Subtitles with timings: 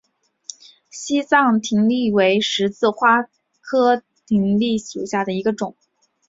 [0.89, 3.21] 西藏葶苈为十字花
[3.61, 4.03] 科葶
[4.57, 5.75] 苈属下的一个种。